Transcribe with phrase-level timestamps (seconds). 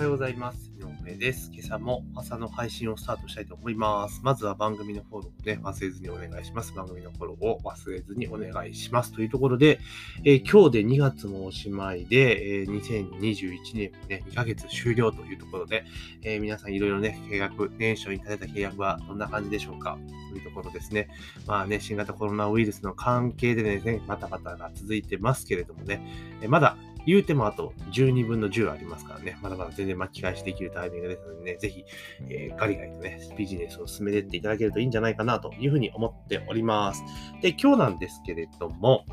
[0.00, 0.70] はようございます。
[0.78, 1.50] 井上です。
[1.52, 4.22] 今朝も朝の配信をスタートしたいと思います。
[4.24, 6.72] まずは番組のフォローをね、忘れずにお願いします。
[6.72, 9.12] 番組のフォローを忘れずにお願いします。
[9.12, 9.78] というところで、
[10.24, 15.84] えー、今日で2月もおしまいで、えー、2021年もね、2ヶ月終了というところで、
[16.22, 19.98] えー、皆さんいろいろね、契約、年初に立てた契約はどんな感じでしょうか？
[20.30, 21.10] というところですね。
[21.46, 26.00] まあね、新型コロナウイルスの関係でね、バタバタが続いてますけれどもね、
[26.40, 31.84] えまだ言うてもあと12分の10ありますからね、まだまだ全然巻き返しできるタイミングですのでね、ぜひ、
[32.28, 37.02] えー、ガリガリとね、ビジネスを進めていっていただけるといいんじゃないかなというふうに思っております。
[37.42, 39.04] で、今日なんですけれども、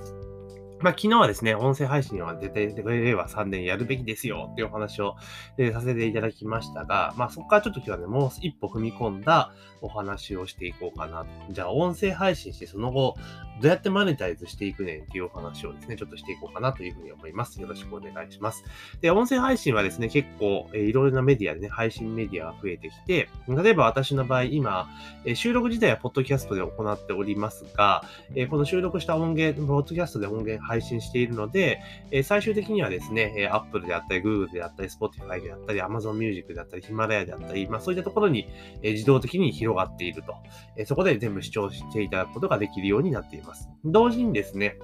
[0.80, 5.16] まあ、昨日はですね、音声配信は出て、令和3年やるべきですよっていうお話を、
[5.58, 11.54] えー、させていただきましたが、まあ、そこからちょっと今日はね、もう一歩踏み込んだお話をしていこうかなと。
[11.54, 13.16] じゃあ、音声配信してその後、
[13.62, 17.60] どうやってマネタイズしていくねんっていうお話をですね、ちょっとしていこうかなというふうに思います。
[17.62, 18.64] よろしくお願いします。
[19.02, 24.88] で、音声配信はですね、結構、えー、いろいろなメディアでね、配信メディアが増えてきて、例えば私の場合、今、
[25.26, 28.04] えー、収録自体はポッドキャストで行っておりますが、
[28.36, 38.48] えー、この収録した音源、ポッドキャストで音源配信しているので、え最終的にはですね、え Apple であったり、Google であったり、Spotify であったり、Amazon Music であったり、ヒマラヤであったり、まあそういったところに、
[38.82, 40.36] え自動的に広がっていると、
[40.76, 43.47] えそこで全部視聴していただくことができるようになっています。
[43.86, 44.78] 同時にですね、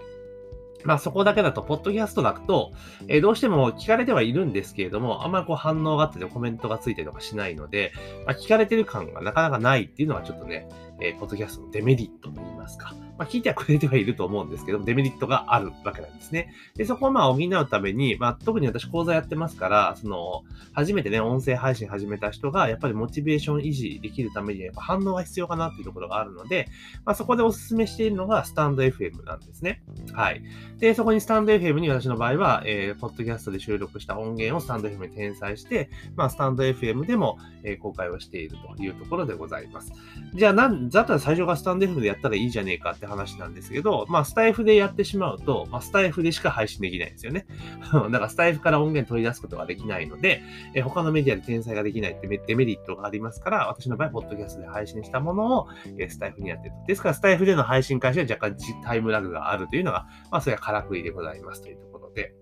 [0.83, 2.71] まあそこだけだと、ポッドキャストだと、
[3.07, 7.93] えー、どうしても聞かれてはいるんですけれども、あんまりこう反応があってコメントがついたりとかしないので、
[8.25, 10.67] まあ、聞かれてる感がなかなかないっていうのはちょっとね、
[11.01, 12.93] えー、ポッドキャストのデメリットといいますか。
[13.17, 16.53] まあ、聞いてはくれてはいると思うんですけど、デメリットがあるわけなんですね。
[16.75, 26.67] で、そこをまあ補うために、まあ、特に私講座やってますから、その、初めてね、音声配信始めた人が、やっぱりモチベーション維持できるために、やっぱ反応が必要かなっていうところがあるので、
[27.05, 29.83] まあ、そこでお勧めしているのが、スタンド FM なんですね。
[30.13, 30.41] はい。
[30.79, 39.93] で、そこにスタンド FM に私の場合は、えー、ポッドキャストで収録した音源をスタンド FM に転載して、まあ、スタンド FM でも、えー、公開をしているというところでございます。
[40.33, 47.45] じゃあ、なん、だったら最初がスタンド FM でやったらいいじゃねえかってって話なんですけど、まあ、スタイフでやってしまうと、まあ、スタイフでしか配信できないんですよね。
[47.91, 50.41] だから、スタイフから音源取り出すことができないので、
[50.73, 55.67] え、他のメディアで転載ができないってデメリットがありますから、私の場合、ポッドキャストで配信したものを、
[55.99, 56.75] え、スタイフにやってる。
[56.87, 62.33] ですから、スタイフでの配信開始は若干タイムラグがあるというのが、まあ、それはからくりでございますというところで、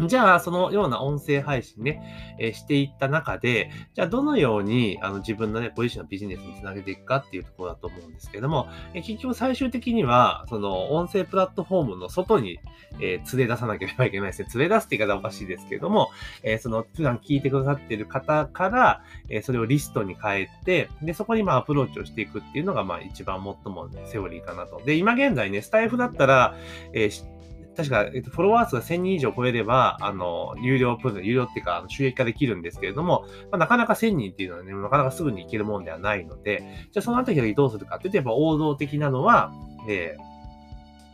[0.00, 12.58] じゃあ、そのような音声配信ね、えー、していった中で、じゃあ、どのようにあの自分のね、ご自身のビジネスにつなげていくかっていうところだと思うんですけども、えー、結局最終的には、その音声プラットフォームの外に、
[13.00, 14.48] えー、連れ出さなければいけないですね。
[14.54, 16.10] 連れ出すって言い方おかしいですけども、
[16.42, 24.80] えその普段聞いてくださっている方から、えそれをリストに変えて、で、そこにまあアプローチをしていくっていうのが、まあ一番最もセオリーかなと。
[24.84, 26.56] で、今現在ね、スタイフだったら、
[26.92, 27.33] えー
[27.76, 36.62] 確か、えっと、フォロワー数が1000人以上超えれば、あの、有料プロ、有料っていうか、収益化できるんですけれども、まあ、なかなか1000人っていうのはね、なかなかすぐにいけるもんではないので、
[36.92, 39.52] じゃあそのあたりどうするかって言えば王道的なのは、
[39.88, 40.16] え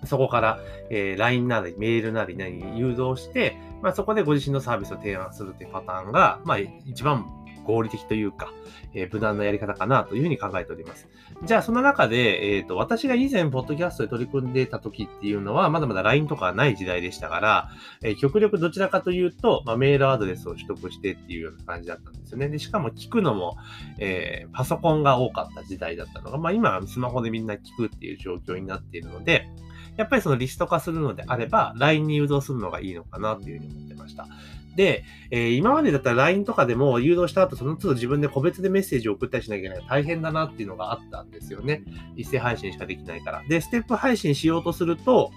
[0.02, 0.60] ー、そこから、
[0.90, 7.26] えー、LINE なり、メールなり何誘導して、まあ、そこでご自身のサービスを提案するっていうパターンが、まあ、一番
[7.70, 8.52] 合理的というか、
[8.94, 11.08] えー、無難なやり方かなというふうに考えております。
[11.44, 17.70] じゃあ、その中で、えっ、ー、と、私が以前、ポッドキャストで取り組んでた時っていうのは、まだまだ LINE とかない時代でしたから、
[18.02, 22.48] えー、極力どちらかというと、まあ、メールアドレスを取得してっていうような感じだったんですよね。
[22.48, 23.56] で、しかも聞くのも、
[23.98, 29.48] え、パソコンが多かった時代だったのが、まあ、今スマホでみんな聞くっていう状況になっているので、
[29.96, 34.28] やっぱりそのリスト化するのであれば、LINE に誘導するのがいいのかなっていうふうに思ってますした。
[34.76, 41.82] で、えー、今までだったら LINE とかでも誘導した後、その都度自分で個別でメッセージを送ったりしなきゃいけない大変だなっていうのがあったんですよね。
[42.16, 43.42] 一斉配信しかできないから。
[43.48, 45.32] で、ステップ配信しようとすると、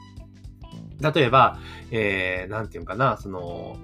[1.01, 1.59] 例えば、
[1.91, 3.77] えー、なんていうかな、その、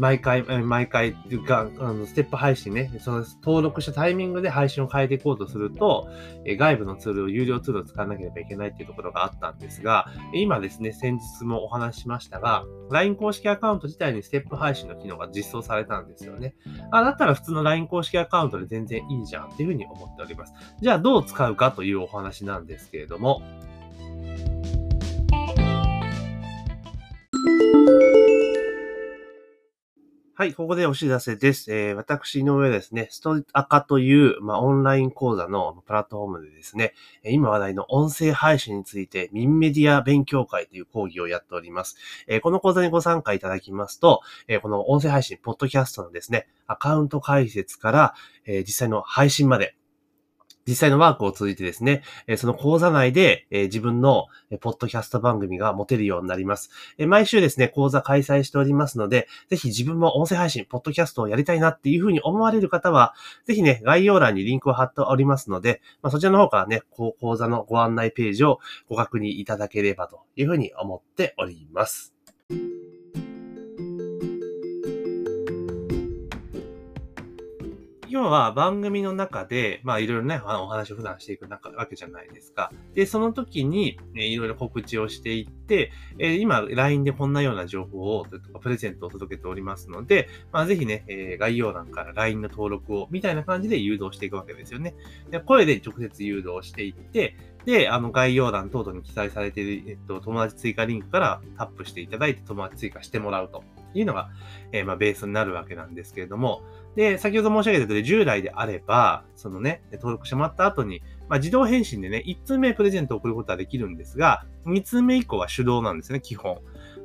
[0.00, 1.14] 毎回、毎回
[1.46, 6.08] が、あの、ステップ配信ね、その登録したタイミングで配信を変えていこうとすると、
[6.46, 16.54] え外部のツールを、有料ツールを使わなければいけないっていうところがあったんですが、今ですね、先日もお話ししましたが、LINE 公式アカウント自体にステップ配信の機能が実装されたんですよね。
[16.90, 20.54] あ、だったら普通の LINE 公式アカウントで全然いいじゃんっていうふうに思っております。
[20.80, 23.42] じゃあどう使うかというお話なんですけれども、
[30.40, 31.70] はい、ここでお知らせです。
[31.70, 36.94] えー、私の上ですね、ストアカという、まあ、オンライン講座のプラットフォームでですね、
[37.24, 41.98] 今話題の音声配信について、ミンメディア勉強会という講義をやっております。
[42.26, 48.14] えー、この講座にご参加いただきますと、えー、この音声配信、ポッドキャストのですね、アカウント解説から、
[48.46, 49.76] え実際の配信まで、
[50.70, 56.70] 実際のワークを通じてですね、えその講座内で、え自分の、えポッドキャスト番組が持てるようになります。
[56.96, 63.14] え毎週ですね、講座開催しておりますので、ぜひ自分も音声配信、ポッドキャストをやりたいなっていうふうに思われる方は、
[63.46, 72.19] ぜひね、概要欄にリンクを貼っておりますので、まあ、そちらの方からね、講座のご案内ページをご確認いただければというふうに思っております。
[78.10, 82.72] 要は番組の中で、まあいろいろね、あのお話を普段していくわけじゃないですか。
[82.92, 94.94] で、その時に、えいろいろ告知をしていって、え今、LINE でこんなような情報を、とかプレゼントを届けておりますので、まあぜひね、え概要欄から LINE の登録を、みたいな感じで誘導していくわけですよね。
[95.30, 103.62] で声で直接誘導していって、で、あの概要欄等々に記載されている、えっと、友達追加リンクからタップしていただいて友達追加してもらうと
[103.94, 104.30] いうのが、
[104.72, 106.62] えー、まあ、ベースになるわけなんですけれども、
[106.96, 116.60] で、先ほど申し上げた通り、従来であれば、そのね、登録してもらった後に、まあ、自動返信でね、1通目プレゼントを送ることはできるんですが、2通目以降は手動なんですね、基本。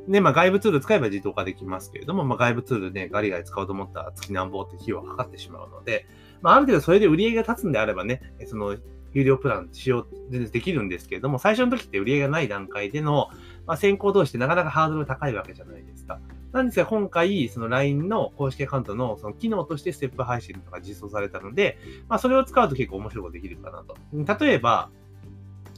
[0.08, 6.06] で、まあ、外部ツール使えば自動化できますけれども、まあ、外部ツールね、ガリガリ使おうと思ったら月何本って費用がかかってしまうので、
[6.42, 8.78] まあ、ある程度それで売り上げが立つんであればね、その、
[9.16, 13.30] 有料プラン使用できるんですけれども、最初の時って売り上げがない段階での、
[13.66, 16.20] まあ、先行同士ってなかなかハードル高いわけじゃないですか。
[16.56, 23.98] なんですが、今回、その LINE の公式アカウントのその機能としてステップ配信とか実装されたので、まあ、それを使うと結構面白いことできるかなと。
[24.46, 24.90] 例えば、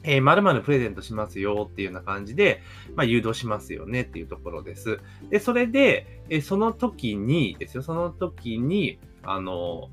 [0.04, 2.62] えー、〇〇プレゼントしますよっていうような感じで、
[2.96, 5.00] まあ、誘導しますよねっていうところです。
[5.32, 9.90] で、それで、えー、その時にですよ、その時に、あの、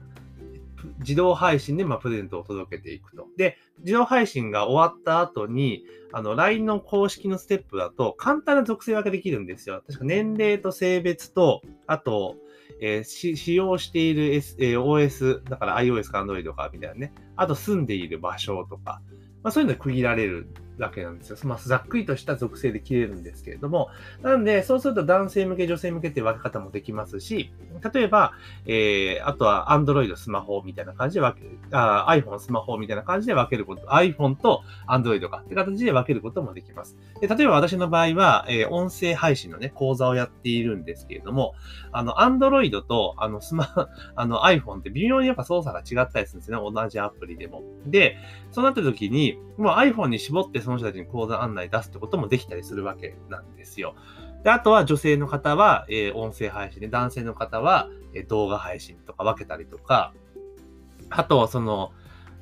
[0.98, 3.26] 自動配信で、ま、プレゼントを届けていくと。
[3.36, 9.82] で、自動配信が終わった後に、あの、LINE の公式のステップだと、簡単な属性分けできるんですよ。
[9.86, 12.36] 確か年齢と性別と、あと、
[12.80, 17.12] えー、使用している、S えー、OS、だから iOS か Android かみたいなね。
[17.36, 19.00] あと住んでいる場所とか、
[19.42, 20.48] まあ、そういうの区切られる
[20.78, 21.36] わけなんですよ。
[21.44, 23.88] まあ、ざっくりとした属性で切れるんですけれども、
[24.22, 27.52] なんで、そうすると男性向け、女性向けって分け方もできますし、
[27.92, 28.32] 例えば、
[28.66, 36.96] えー、あとは Android スマホみたいな感じで分ける、あ iPhone スマホみたいな感じで分けること、iPhone と Android かって形で分けることもできます。
[37.20, 41.54] で例えば私の場合は、えー、音声配信のね、講座をやっているんですけれども、
[41.92, 46.58] あの、Android と、あの、スマ、 あの iPhone って微妙にやっぱ操作が違ったりするんですね。
[46.58, 47.62] 同じアプリでも。
[47.86, 48.16] で、
[48.50, 53.94] そうなった時に、もう iPhone に絞ってその人たちに講座案内出すってこともできたりするわけなんですよ。
[54.42, 60.12] で、あとは女性の方は、えー、音声配信で、男性の方は、えー、動画配信とか分けたりとか、
[61.10, 61.92] あと、その、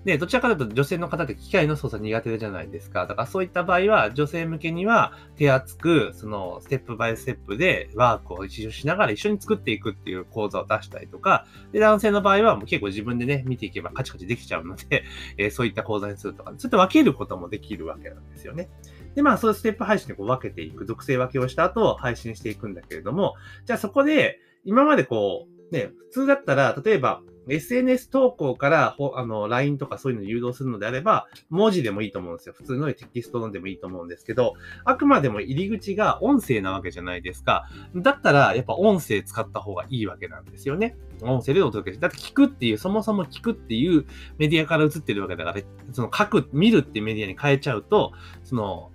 [0.04, 3.06] で、どちらかというと女性の方って機械の操作苦手じゃないですか。
[3.06, 15.04] だからそういった場合は、女性向けには手厚く、その、ステップバイステップでワークを一緒しながら一緒に作っていくっていう講座を出したりとか、で、男性の場合はもう結構自分でね、見ていけばカチカチできちゃうので、
[15.38, 18.68] えー、そういった講座にするとか、そうやって分けることもできるわけなんですよね。
[19.14, 23.34] で、まあ、そういうステップ配信でこう分けていく、属性分けをした後、配信していくんだけれども、
[23.66, 32.54] じゃあそこで、今までこう、ね、普通だったら、例えば、SNS 投稿からあの LINE とかそういうのを誘導するのであれば、文字でもいいと思うんですよ。
[32.56, 34.54] 普通のテキストのでもいいと思うんですけど、
[34.84, 37.68] あくまでも入り口が音声なわけじゃないですか。
[37.96, 40.96] だったら、やっぱ音声使った方がいいわけなんですよね。
[41.22, 42.02] 音声でお届けして。
[42.02, 44.04] だって聞くっていう、そもそも聞くっていう
[44.38, 45.60] メディアから映ってるわけだから、
[45.92, 48.12] その書く、見るっていうメディアに変えちゃうと、
[48.44, 48.92] その、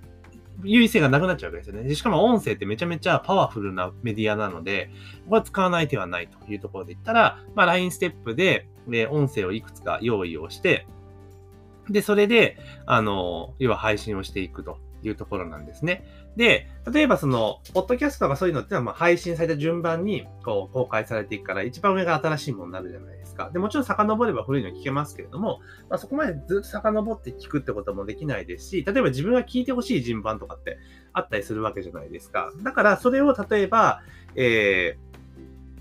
[0.64, 1.94] 優位性がなくなっちゃうわけですよね。
[1.96, 4.90] しかも音声ってめちゃめちゃパワフルなメディアなので、
[5.28, 10.88] これは使わない手はないというところで言ったら、まあ LINE ステップで、ね音声をいくつか用意をして、
[11.90, 16.04] で、それで、あの、要は配信をしていくというところなんですね。
[16.36, 23.50] で、例えばその、ポッドキャストとかそういうのってのは、まあ、配信された順番に、こう、公開されていくから、一番上が新しいものになるじゃないですか。
[23.52, 30.78] で、もちろん遡れば古いの聞けますけれども、まあ、そこまでずっと遡って聞くってこともできないですし、例えば自分が聞いてほしい順番とかって
[31.14, 32.52] あったりするわけじゃないですか。
[32.64, 34.02] だから、それを例えば、
[34.36, 35.07] えー、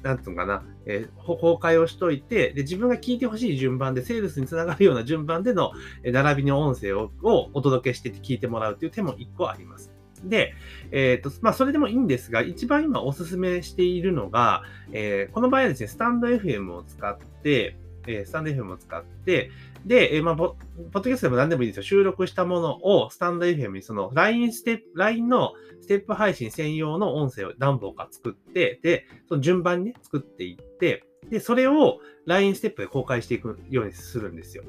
[0.03, 5.73] なんつうのかな、えー、崩壊をしといて、で、自分が聞いてほしい順番で、セールスにつながるような順番での、
[6.03, 7.11] え並びの音声を
[7.53, 9.93] お届けしてて聞いてもらうという手も1個あります。
[10.25, 10.55] で、
[10.91, 14.63] えっ、ー、と、まあ、それでもいいんですが、一番今おすすめしているのが、
[14.93, 17.77] えー、この場合はですね、スタンド FM を使って、
[18.07, 19.51] えー、スタンド FM を使って、
[19.85, 21.83] で、えー、まあ、ポッドキャストでも何でもいいですよ。
[21.83, 34.65] 収録したものをスタンド FM にその LINE ステップ、LINE のステップ配信専用の音声を何本か作って、で、その順番にね、作っていって、で、それを LINE ステップで公開していくようにするんですよ。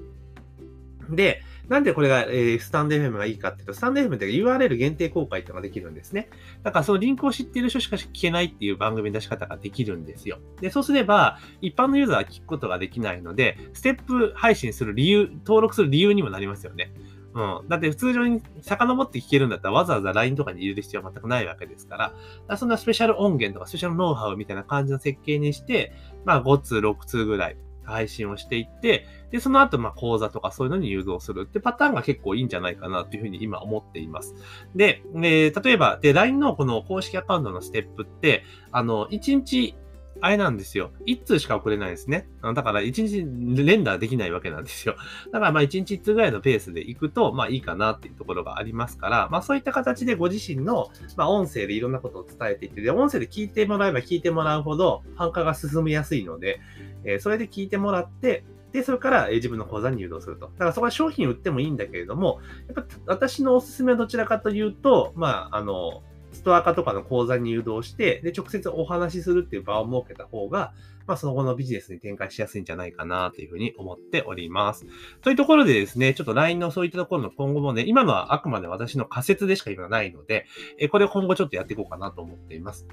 [1.10, 6.30] で、なんでこれが、えー、スタンド FM がいいかっていうと、スタンド FM って URL 限定公開ってのができるんですね。
[6.64, 10.40] だからそのリンクを知っている人しか聞けないっていう番組の出し方ができるんですよ。
[10.62, 16.94] で、そうすれば、一般のユーザーは聞くことができないので、ステップ配信する理由、登録する理由にもなりますよね。
[17.34, 17.68] うん。
[17.68, 22.16] だって普通上に遡って聞けるんだったらわざわざ LINE とかに入れる必要は全くないわけですから、か
[22.48, 25.94] らそんなスペシャル音源とかスペシャルノウハウみたいな感じの設計にして、
[26.26, 27.58] まあ5通、6通ぐらい
[27.88, 34.36] 配信をしていって、で、その後、まあ、講座とかそういうのに誘導するってパターンが結構いいんじゃないかなというふうに今思っています。
[34.76, 39.76] で、えー、例えば、で、LINE のこの公式アカウントのステップって、あの、1日
[40.22, 40.92] あれなんですよ。
[41.06, 42.28] 1通しか送れないですね。
[42.42, 44.96] だから1日連打できないわけなんですよ。
[45.32, 56.60] だからまあ1日1通ぐらいのペースで行くと、まあいいかなっていうところがありますから、まあそういった形でご自身の、まあ音声でいろんなことを伝えていって、で、音声で聞いてもらえば聞いてもらうほど、繁華が進みやすいので、
[57.04, 60.48] えー、それで聞いてもらって、で、それから自分の講座に誘導すると。
[60.48, 66.04] だからそこは商品売ってもいいんだけれども、やっぱ私のおすすめはどちらかというと、まあ、あの、
[66.38, 70.74] ストア化とかの講座に誘導して、で、直接お話しするっていう場を設けた方が、
[71.06, 74.86] まあ、その後のビジネスに展開しやすいんじゃないかなというふうに思っております。
[75.22, 80.46] というところでですね、ちょっと LINE のそういったところの今後もね、今のはあくまで私の仮説でしか今ないので、
[80.78, 82.88] えこれを今後ちょっとやっていこうかなと思っています。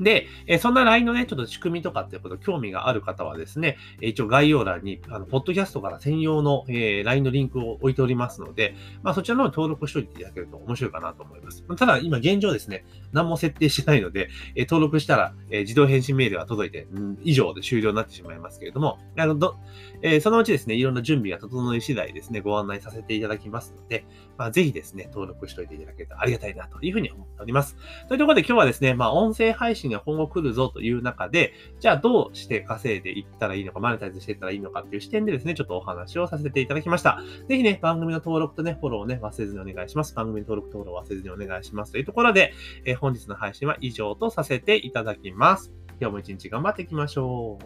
[0.00, 11.62] で、えそんな LINE のね、ちょっと仕組みとかっていうこと興味がある方はですね、一応概要欄に、あの、ポッドキャストから専用の、え、LINE のリンクを置いておりますので、まあそちらの方に登録しておいていただけると面白いかなと思います。
[11.76, 19.56] ただ、今現状ですね、何も設定してないので、え、登録したら、え、自動返信メールが届いて、うん、以上で終了になってしまいますけれども、あの、ど、
[20.02, 24.04] え、そのうちですね、いろんな準備が整い次第ですね、ご案内させていただきますので、
[24.36, 27.76] まあぜひですね、登録しておいていただけるとありがたいなというふうに思っております。
[28.08, 37.20] というところで今日はですね、まあ音声配信が今後来るぞという中で、じゃあどうして稼いでいったらいいのか、マネタイズしていったらいいのかっていう視点でですね、ちょっとお話をさせていただきました。
[37.48, 40.14] ぜひね、番組の登録とね、フォローをね、忘れずにお願いします。
[40.14, 41.92] 番組登録とフォローを忘れずにお願いします。
[41.92, 42.52] というところで、
[42.84, 45.72] えー、本日の配信は以上とさせていただきます。
[46.00, 47.58] 今日も一日頑張っていきましょ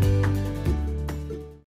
[0.00, 0.03] う。